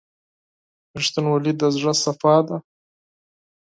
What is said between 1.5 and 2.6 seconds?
د زړه صفا ده.